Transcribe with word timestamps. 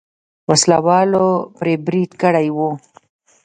وسله 0.49 0.77
والو 0.85 1.29
پرې 1.57 1.73
برید 1.85 2.11
کړی 2.21 2.47
و. 2.57 2.59